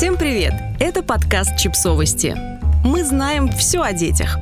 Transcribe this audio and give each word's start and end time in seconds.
Всем 0.00 0.16
привет! 0.16 0.54
Это 0.78 1.02
подкаст 1.02 1.58
«Чипсовости». 1.58 2.34
Мы 2.82 3.04
знаем 3.04 3.50
все 3.52 3.82
о 3.82 3.92
детях. 3.92 4.38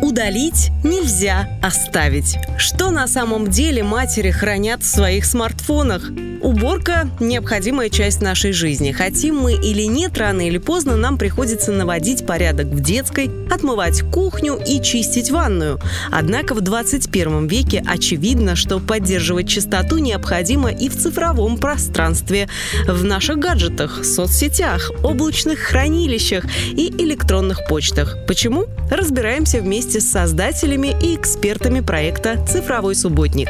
Удалить 0.00 0.70
нельзя 0.84 1.48
оставить. 1.60 2.38
Что 2.58 2.92
на 2.92 3.08
самом 3.08 3.50
деле 3.50 3.82
матери 3.82 4.30
хранят 4.30 4.84
в 4.84 4.86
своих 4.86 5.24
смартфонах? 5.24 6.12
Уборка– 6.44 7.08
необходимая 7.20 7.88
часть 7.88 8.20
нашей 8.20 8.52
жизни. 8.52 8.92
Хотим 8.92 9.38
мы 9.38 9.54
или 9.54 9.84
нет, 9.84 10.18
рано 10.18 10.46
или 10.46 10.58
поздно 10.58 10.94
нам 10.94 11.16
приходится 11.16 11.72
наводить 11.72 12.26
порядок 12.26 12.66
в 12.66 12.80
детской, 12.80 13.30
отмывать 13.50 14.02
кухню 14.02 14.60
и 14.62 14.82
чистить 14.82 15.30
ванную. 15.30 15.80
Однако 16.12 16.52
в 16.52 16.60
21 16.60 17.46
веке 17.46 17.82
очевидно, 17.86 18.56
что 18.56 18.78
поддерживать 18.78 19.48
чистоту 19.48 19.96
необходимо 19.96 20.70
и 20.70 20.90
в 20.90 21.00
цифровом 21.00 21.56
пространстве, 21.56 22.50
в 22.86 23.04
наших 23.04 23.38
гаджетах, 23.38 24.04
соцсетях, 24.04 24.90
облачных 25.02 25.60
хранилищах 25.60 26.44
и 26.72 26.90
электронных 26.98 27.66
почтах. 27.66 28.18
Почему? 28.28 28.66
Разбираемся 28.90 29.62
вместе 29.62 29.98
с 29.98 30.10
создателями 30.10 30.94
и 31.00 31.16
экспертами 31.16 31.80
проекта 31.80 32.36
«Цифровой 32.46 32.96
субботник» 32.96 33.48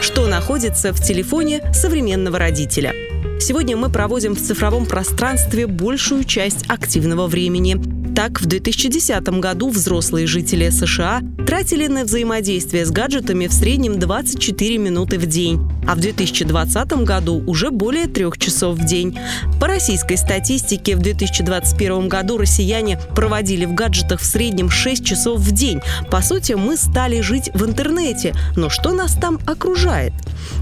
что 0.00 0.26
находится 0.26 0.92
в 0.92 1.00
телефоне 1.00 1.62
современного 1.74 2.38
родителя. 2.38 2.94
Сегодня 3.40 3.76
мы 3.76 3.90
проводим 3.90 4.34
в 4.34 4.40
цифровом 4.40 4.86
пространстве 4.86 5.66
большую 5.66 6.24
часть 6.24 6.64
активного 6.68 7.26
времени. 7.26 7.80
Так, 8.14 8.40
в 8.40 8.46
2010 8.46 9.22
году 9.40 9.70
взрослые 9.70 10.26
жители 10.26 10.68
США 10.70 11.20
тратили 11.50 11.88
на 11.88 12.04
взаимодействие 12.04 12.86
с 12.86 12.92
гаджетами 12.92 13.48
в 13.48 13.52
среднем 13.52 13.98
24 13.98 14.78
минуты 14.78 15.18
в 15.18 15.26
день, 15.26 15.60
а 15.84 15.96
в 15.96 15.98
2020 15.98 16.92
году 17.02 17.42
уже 17.44 17.72
более 17.72 18.06
трех 18.06 18.38
часов 18.38 18.78
в 18.78 18.84
день. 18.86 19.18
По 19.58 19.66
российской 19.66 20.14
статистике, 20.14 20.94
в 20.94 21.00
2021 21.00 22.08
году 22.08 22.38
россияне 22.38 23.00
проводили 23.16 23.64
в 23.64 23.74
гаджетах 23.74 24.20
в 24.20 24.24
среднем 24.24 24.70
6 24.70 25.04
часов 25.04 25.40
в 25.40 25.50
день. 25.50 25.80
По 26.08 26.22
сути, 26.22 26.52
мы 26.52 26.76
стали 26.76 27.20
жить 27.20 27.50
в 27.52 27.64
интернете, 27.64 28.32
но 28.54 28.70
что 28.70 28.92
нас 28.92 29.16
там 29.16 29.40
окружает? 29.44 30.12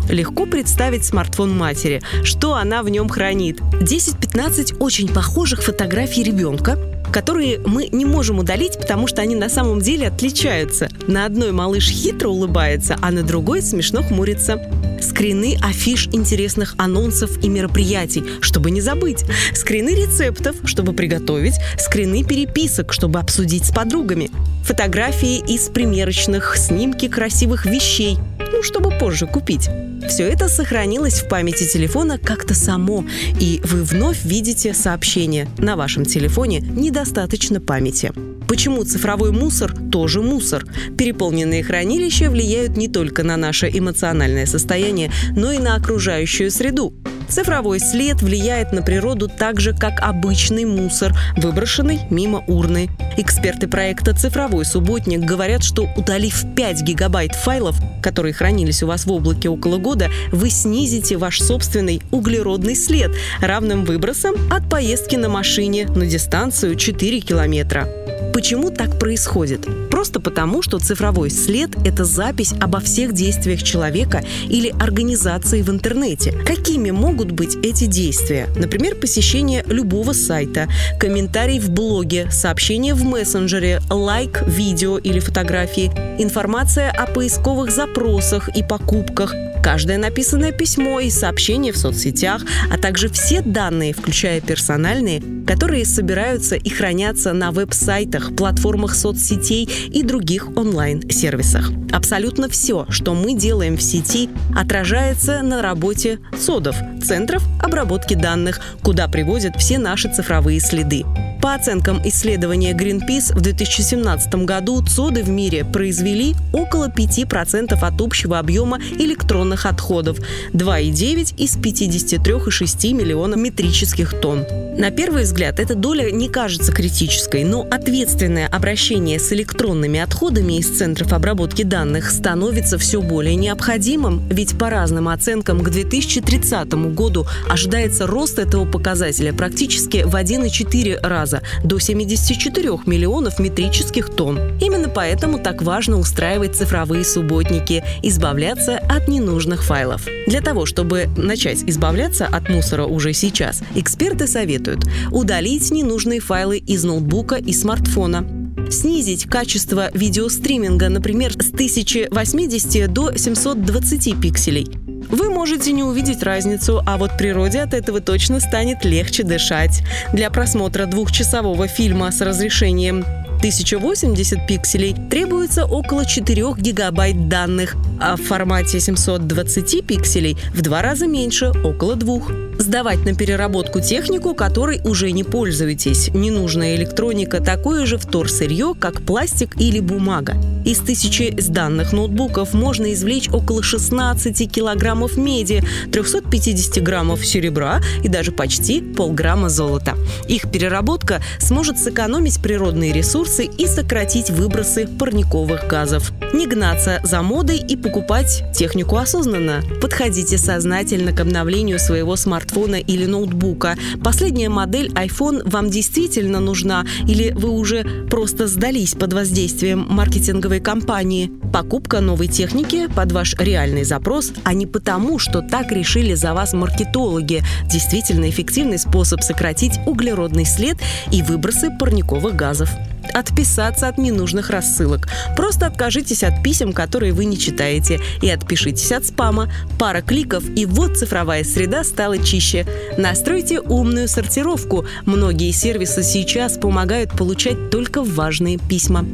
Легко 0.09 0.47
представить 0.47 1.05
смартфон 1.05 1.55
матери, 1.55 2.01
что 2.23 2.55
она 2.55 2.83
в 2.83 2.89
нем 2.89 3.11
хранит. 3.11 3.61
10-15 3.61 4.79
очень 4.79 5.09
похожих 5.09 5.63
фотографий 5.63 6.23
ребенка, 6.23 6.79
которые 7.13 7.59
мы 7.65 7.89
не 7.89 8.05
можем 8.05 8.39
удалить, 8.39 8.79
потому 8.79 9.07
что 9.07 9.23
они 9.23 9.35
на 9.35 9.49
самом 9.49 9.81
деле 9.81 10.09
отличаются. 10.09 10.78
На 11.07 11.27
одной 11.27 11.53
малыш 11.53 11.89
хитро 11.89 12.29
улыбается, 12.29 12.97
а 13.01 13.11
на 13.11 13.23
другой 13.23 13.63
смешно 13.63 14.03
хмурится. 14.03 14.61
Скрины 15.01 15.57
афиш 15.63 16.09
интересных 16.13 16.75
анонсов 16.79 17.43
и 17.43 17.49
мероприятий, 17.49 18.25
чтобы 18.41 18.71
не 18.71 18.81
забыть. 18.81 19.25
Скрины 19.55 19.91
рецептов, 19.91 20.57
чтобы 20.65 20.93
приготовить. 20.93 21.55
Скрины 21.79 22.25
переписок, 22.25 22.93
чтобы 22.93 23.19
обсудить 23.19 23.65
с 23.65 23.71
подругами. 23.71 24.31
Фотографии 24.65 25.39
из 25.39 25.69
примерочных, 25.69 26.57
снимки 26.57 27.09
красивых 27.09 27.65
вещей, 27.65 28.19
ну, 28.53 28.63
чтобы 28.63 28.91
позже 28.91 29.27
купить. 29.27 29.69
Все 30.09 30.25
это 30.25 30.49
сохранилось 30.49 31.21
в 31.21 31.29
памяти 31.29 31.67
телефона 31.71 32.19
как-то 32.19 32.55
само, 32.55 33.05
и 33.41 33.61
вы 33.65 33.83
вновь 33.83 34.25
видите 34.25 34.75
сообщение. 34.75 35.49
На 35.59 35.77
вашем 35.77 36.05
телефоне 36.05 36.61
недостаточно 36.61 37.61
памяти. 37.61 38.13
Почему 38.49 38.83
цифровой 38.83 39.31
мусор 39.31 39.75
тоже 39.93 40.23
мусор? 40.23 40.65
Переполненные 40.97 41.63
хранилища 41.63 42.31
влияют 42.31 42.79
не 42.79 42.89
только 42.89 43.23
на 43.23 43.37
наше 43.37 43.69
эмоциональное 43.73 44.47
состояние, 44.47 45.13
но 45.37 45.53
и 45.53 45.59
на 45.59 45.75
окружающую 45.75 46.51
среду. 46.51 46.95
Цифровой 47.29 47.79
след 47.79 48.23
влияет 48.23 48.73
на 48.73 48.81
природу 48.81 49.29
так 49.29 49.61
же, 49.61 49.75
как 49.75 50.01
обычный 50.01 50.65
мусор, 50.65 51.15
выброшенный 51.37 52.01
мимо 52.09 52.43
урны. 52.47 52.89
Эксперты 53.19 53.69
проекта 53.69 54.15
«Цифровой 54.15 54.65
субботник» 54.65 55.21
говорят, 55.21 55.63
что 55.63 55.87
удалив 55.95 56.43
5 56.57 56.83
гигабайт 56.83 57.35
файлов, 57.35 57.77
которые 58.03 58.33
хранились 58.33 58.83
у 58.83 58.87
вас 58.87 59.05
в 59.05 59.13
облаке 59.13 59.51
около 59.51 59.77
года, 59.77 60.09
вы 60.33 60.49
снизите 60.49 61.19
ваш 61.19 61.43
собственный 61.43 62.01
углеродный 62.11 62.75
след 62.75 63.11
равным 63.43 63.85
выбросам 63.85 64.35
от 64.51 64.71
поездки 64.71 65.17
на 65.17 65.29
машине 65.29 65.87
на 65.87 66.07
дистанцию 66.07 66.77
4 66.77 67.21
километра. 67.21 68.08
Почему 68.39 68.71
так 68.71 69.01
происходит? 69.01 69.67
Просто 69.91 70.21
потому, 70.21 70.63
что 70.63 70.79
цифровой 70.79 71.29
след– 71.29 71.71
это 71.85 72.05
запись 72.05 72.55
обо 72.61 72.79
всех 72.79 73.13
действиях 73.13 73.65
человека 73.65 74.23
или 74.49 74.73
организации 74.79 75.61
в 75.61 75.71
интернете. 75.71 76.31
Какими 76.47 76.93
могут 76.93 77.33
быть 77.33 77.57
эти 77.65 77.87
действия? 77.87 78.47
Например, 78.55 78.95
посещение 78.95 79.65
любого 79.67 80.13
сайта, 80.13 80.69
комментарий 81.01 81.59
в 81.59 81.71
блоге, 81.71 82.31
сообщение 82.31 82.95
в 82.95 83.03
мессенджере, 83.03 83.81
лайк 83.91 84.45
видео 84.47 84.99
или 84.99 85.19
фотографии, 85.19 85.91
информация 86.21 86.93
о 86.93 87.09
поисковых 87.09 87.73
запросах 87.73 88.57
и 88.57 88.63
покупках– 88.63 89.35
каждое 89.63 89.99
написанное 89.99 90.53
письмо 90.53 91.01
и 91.01 91.11
сообщение 91.11 91.73
в 91.73 91.77
соцсетях, 91.77 92.43
а 92.73 92.79
также 92.79 93.09
все 93.09 93.43
данные, 93.43 93.93
включая 93.93 94.41
персональные, 94.41 95.23
которые 95.47 95.85
собираются 95.85 96.57
и 96.57 96.69
хранятся 96.69 97.33
на 97.33 97.51
веб-сайтах, 97.51 98.35
платформах 98.37 98.95
соцсетей 98.95 99.65
и 99.65 100.03
других 100.03 100.49
онлайн-сервисах. 100.57 101.71
Абсолютно 101.93 102.49
все, 102.49 102.87
что 102.89 103.15
мы 103.15 103.35
делаем 103.35 103.77
в 103.77 103.83
сети, 103.83 104.29
отражается 104.57 105.43
на 105.43 105.63
работе 105.63 106.19
СОДов, 106.39 106.77
Центров 107.03 107.43
обработки 107.63 108.15
данных, 108.15 108.61
куда 108.83 109.09
приводят 109.09 109.57
все 109.57 109.79
наши 109.79 110.13
цифровые 110.13 110.61
следы. 110.61 111.05
По 111.49 111.55
оценкам 111.55 112.03
исследования 112.05 112.75
Greenpeace, 112.75 113.35
в 113.35 113.41
2017 113.41 114.35
году 114.45 114.85
ЦОДы 114.85 115.23
в 115.23 115.31
мире 115.31 115.65
произвели 115.65 116.35
около 116.53 116.91
5% 116.91 117.73
от 117.73 118.01
общего 118.03 118.39
объема 118.39 118.79
электронных 118.99 119.65
отходов, 119.65 120.19
2,9 120.53 121.37
из 121.39 121.57
53,6 121.57 122.93
миллиона 122.93 123.37
метрических 123.37 124.21
тонн. 124.21 124.45
На 124.77 124.91
первый 124.91 125.23
взгляд, 125.23 125.59
эта 125.59 125.75
доля 125.75 126.11
не 126.11 126.29
кажется 126.29 126.71
критической, 126.71 127.45
но 127.45 127.67
ответственное 127.69 128.47
обращение 128.47 129.19
с 129.19 129.33
электронными 129.33 129.99
отходами 129.99 130.59
из 130.59 130.69
центров 130.69 131.15
обработки 131.15 131.63
данных 131.63 132.11
становится 132.11 132.77
все 132.77 133.01
более 133.01 133.35
необходимым, 133.37 134.23
ведь 134.29 134.57
по 134.59 134.69
разным 134.69 135.09
оценкам 135.09 135.63
к 135.63 135.71
2030 135.71 136.75
году 136.95 137.27
ожидается 137.49 138.07
рост 138.07 138.39
этого 138.39 138.67
показателя 138.67 139.33
практически 139.33 140.05
в 140.05 140.15
1,4 140.15 141.01
раза 141.03 141.38
до 141.65 141.79
74 141.79 142.71
миллионов 142.87 143.39
метрических 143.39 144.11
тонн. 144.11 144.59
Именно 144.61 144.89
поэтому 144.89 145.39
так 145.39 145.63
важно 145.63 145.99
устраивать 145.99 146.57
цифровые 146.57 147.05
субботники, 147.05 147.85
избавляться 148.03 148.79
от 148.79 149.09
ненужных 149.09 149.65
файлов. 149.65 150.07
Для 150.27 150.41
того, 150.41 150.67
чтобы 150.67 151.09
начать 151.17 151.63
избавляться 151.65 152.27
от 152.27 152.49
мусора 152.49 152.85
уже 152.85 153.13
сейчас, 153.13 153.63
эксперты 153.75 154.27
советуют 154.27 154.85
удалить 155.11 155.71
ненужные 155.71 156.21
файлы 156.21 156.59
из 156.59 156.85
ноутбука 156.85 157.37
и 157.37 157.53
смартфона, 157.53 158.27
снизить 158.71 159.25
качество 159.25 159.91
видеостриминга, 159.93 160.89
например, 160.89 161.33
с 161.33 161.51
1080 161.51 162.93
до 162.93 163.17
720 163.17 164.21
пикселей. 164.21 164.88
Вы 165.09 165.31
можете 165.31 165.73
не 165.73 165.83
увидеть 165.83 166.23
разницу, 166.23 166.83
а 166.87 166.99
вот 166.99 167.17
природе 167.17 167.61
от 167.61 167.75
этого 167.75 168.01
точно 168.01 168.41
станет 168.41 168.85
легче 168.85 169.23
дышать. 169.23 169.83
Для 170.13 170.31
просмотра 170.31 170.87
двухчасового 170.87 171.67
фильма 171.67 172.13
с 172.13 172.21
разрешением 172.21 173.05
1080 173.39 174.47
пикселей 174.47 174.95
требуется 175.11 175.65
около 175.65 176.05
4 176.05 176.55
гигабайт 176.59 177.29
данных, 177.29 177.77
а 178.01 178.17
в 178.17 178.23
формате 178.23 178.81
720 178.81 179.87
пикселей 179.87 180.37
в 180.53 180.61
два 180.61 180.83
раза 180.83 181.07
меньше, 181.07 181.53
около 181.65 181.95
2. 181.95 182.48
Сдавать 182.59 183.05
на 183.05 183.15
переработку 183.15 183.81
технику, 183.81 184.35
которой 184.35 184.81
уже 184.83 185.13
не 185.13 185.23
пользуетесь. 185.23 186.11
Ненужная 186.13 186.75
электроника– 186.75 187.41
такое 187.45 187.87
же 187.87 187.99
вторсырье, 187.99 188.75
как 188.79 189.01
пластик 189.03 189.57
или 189.61 189.79
бумага. 189.79 190.35
Из 190.65 190.81
тысячи 190.81 191.33
сданных 191.41 191.93
ноутбуков 191.93 192.55
можно 192.55 192.93
извлечь 192.93 193.29
около 193.29 193.63
16 193.63 194.51
килограммов 194.51 195.17
меди, 195.17 195.63
350 195.93 196.83
граммов 196.83 197.25
серебра 197.25 197.81
и 198.03 198.09
даже 198.09 198.33
почти 198.33 198.81
полграмма 198.81 199.51
золота. 199.51 199.97
Их 200.27 200.51
переработка 200.51 201.23
сможет 201.39 201.79
сэкономить 201.79 202.43
природные 202.43 202.93
ресурсы 202.93 203.45
и 203.45 203.67
сократить 203.67 204.31
выбросы 204.31 204.89
парниковых 204.89 205.69
газов. 205.69 206.11
Не 206.35 206.47
гнаться 206.47 207.01
за 207.05 207.23
модой 207.23 207.59
и 207.59 207.77
покупать 207.77 208.43
технику 208.53 208.97
осознанно. 208.97 209.63
Подходите 209.81 210.37
сознательно 210.37 211.13
к 211.13 211.21
обновлению 211.21 211.79
своего 211.79 212.17
смартфона 212.17 212.48
смартфона 212.49 212.77
или 212.77 213.07
ноутбука. 213.07 213.77
Последняя 214.03 214.49
модель 214.49 214.89
iPhone 214.89 215.49
вам 215.49 215.71
действительно 215.71 216.41
нужна 216.41 216.85
или 217.07 217.33
вы 217.33 217.51
уже 217.51 217.85
просто 218.11 218.47
сдались 218.47 218.95
под 218.95 219.13
воздействием 219.13 219.87
маркетинговой 219.89 220.61
кампании? 220.61 221.31
Покупка 221.53 222.01
новой 222.01 222.29
техники 222.29 222.89
под 222.95 223.13
ваш 223.13 223.35
реальный 223.39 223.85
запрос, 223.85 224.33
а 224.45 224.55
не 224.55 224.67
потому, 224.67 225.19
что 225.19 225.41
так 225.43 225.73
решили 225.73 226.15
за 226.15 226.35
вас 226.35 226.53
маркетологи. 226.53 227.43
Действительно 227.71 228.29
эффективный 228.29 228.79
способ 228.79 229.23
сократить 229.23 229.79
углеродный 229.87 230.45
след 230.45 230.79
и 231.13 231.23
выбросы 231.23 231.71
парниковых 231.79 232.35
газов 232.35 232.71
отписаться 233.15 233.89
от 233.89 233.99
ненужных 233.99 234.51
рассылок. 234.51 235.09
Просто 235.37 235.67
откажитесь 235.67 236.23
от 236.23 236.43
писем, 236.43 236.73
которые 236.73 237.13
вы 237.13 237.25
не 237.25 237.39
читаете, 237.39 238.01
и 238.23 238.29
отпишитесь 238.29 238.93
от 238.93 239.07
спама. 239.07 239.51
Пара 239.79 240.03
кликов, 240.03 240.45
и 240.57 240.67
вот 240.67 240.97
цифровая 240.97 241.45
среда 241.45 241.85
стала 241.85 242.19
чище. 242.19 242.67
Настройте 242.97 243.61
умную 243.61 244.09
сортировку. 244.09 244.87
Многие 245.05 245.53
сервисы 245.53 246.03
сейчас 246.03 246.59
помогают 246.59 247.13
получать 247.13 247.71
только 247.71 248.03
важные 248.03 248.59
письма. 248.59 249.05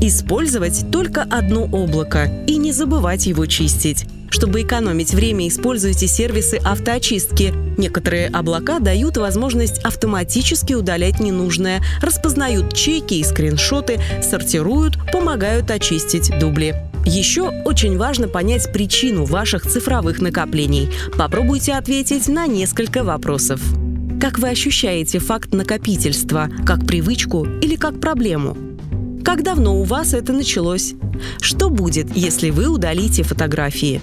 Использовать 0.00 0.90
только 0.90 1.22
одно 1.22 1.64
облако 1.64 2.44
и 2.46 2.56
не 2.56 2.72
забывать 2.72 3.26
его 3.26 3.46
чистить. 3.46 4.06
Чтобы 4.30 4.62
экономить 4.62 5.12
время, 5.12 5.48
используйте 5.48 6.06
сервисы 6.06 6.60
автоочистки. 6.64 7.52
Некоторые 7.76 8.28
облака 8.28 8.78
дают 8.78 9.16
возможность 9.16 9.78
автоматически 9.80 10.72
удалять 10.72 11.20
ненужное, 11.20 11.82
распознают 12.00 12.74
чеки 12.74 13.20
и 13.20 13.24
скриншоты, 13.24 14.00
сортируют, 14.22 14.98
помогают 15.12 15.70
очистить 15.70 16.32
дубли. 16.38 16.74
Еще 17.04 17.48
очень 17.64 17.96
важно 17.96 18.28
понять 18.28 18.72
причину 18.72 19.24
ваших 19.24 19.66
цифровых 19.66 20.20
накоплений. 20.20 20.90
Попробуйте 21.16 21.72
ответить 21.74 22.28
на 22.28 22.46
несколько 22.46 23.02
вопросов. 23.02 23.60
Как 24.20 24.38
вы 24.38 24.50
ощущаете 24.50 25.18
факт 25.18 25.54
накопительства? 25.54 26.48
Как 26.66 26.86
привычку 26.86 27.46
или 27.46 27.76
как 27.76 28.00
проблему? 28.00 28.56
Как 29.24 29.42
давно 29.42 29.80
у 29.80 29.84
вас 29.84 30.12
это 30.12 30.32
началось? 30.32 30.94
Что 31.40 31.70
будет, 31.70 32.14
если 32.14 32.50
вы 32.50 32.68
удалите 32.68 33.22
фотографии? 33.22 34.02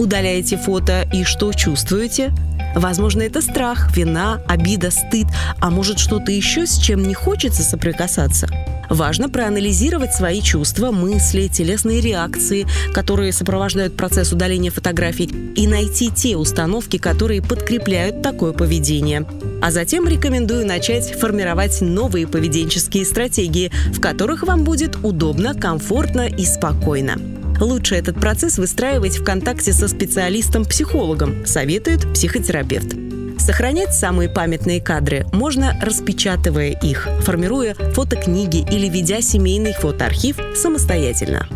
Удаляете 0.00 0.56
фото 0.56 1.06
и 1.12 1.24
что 1.24 1.52
чувствуете? 1.52 2.32
Возможно, 2.74 3.20
это 3.20 3.42
страх, 3.42 3.94
вина, 3.94 4.40
обида, 4.48 4.90
стыд, 4.90 5.26
а 5.60 5.68
может 5.68 5.98
что-то 5.98 6.32
еще, 6.32 6.66
с 6.66 6.78
чем 6.78 7.02
не 7.02 7.12
хочется 7.12 7.62
соприкасаться. 7.62 8.48
Важно 8.88 9.28
проанализировать 9.28 10.14
свои 10.14 10.40
чувства, 10.40 10.90
мысли, 10.90 11.48
телесные 11.48 12.00
реакции, 12.00 12.66
которые 12.94 13.34
сопровождают 13.34 13.94
процесс 13.94 14.32
удаления 14.32 14.70
фотографий, 14.70 15.26
и 15.54 15.66
найти 15.66 16.10
те 16.10 16.34
установки, 16.38 16.96
которые 16.96 17.42
подкрепляют 17.42 18.22
такое 18.22 18.54
поведение. 18.54 19.26
А 19.60 19.70
затем 19.70 20.08
рекомендую 20.08 20.66
начать 20.66 21.12
формировать 21.12 21.82
новые 21.82 22.26
поведенческие 22.26 23.04
стратегии, 23.04 23.70
в 23.92 24.00
которых 24.00 24.44
вам 24.44 24.64
будет 24.64 24.96
удобно, 25.04 25.52
комфортно 25.52 26.26
и 26.26 26.46
спокойно. 26.46 27.20
Лучше 27.60 27.96
этот 27.96 28.16
процесс 28.18 28.58
выстраивать 28.58 29.18
в 29.18 29.24
контакте 29.24 29.72
со 29.72 29.86
специалистом-психологом, 29.86 31.46
советует 31.46 32.10
психотерапевт. 32.12 32.96
Сохранять 33.38 33.94
самые 33.94 34.28
памятные 34.28 34.80
кадры 34.80 35.26
можно, 35.32 35.78
распечатывая 35.80 36.70
их, 36.70 37.08
формируя 37.22 37.74
фотокниги 37.74 38.58
или 38.70 38.88
ведя 38.88 39.22
семейный 39.22 39.72
фотоархив 39.72 40.36
самостоятельно. 40.54 41.48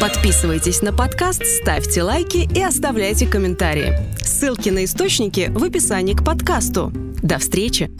Подписывайтесь 0.00 0.82
на 0.82 0.92
подкаст, 0.92 1.44
ставьте 1.44 2.02
лайки 2.02 2.48
и 2.52 2.62
оставляйте 2.62 3.26
комментарии. 3.26 3.98
Ссылки 4.22 4.70
на 4.70 4.84
источники 4.84 5.50
в 5.50 5.62
описании 5.62 6.14
к 6.14 6.24
подкасту. 6.24 6.92
До 7.22 7.38
встречи! 7.38 7.90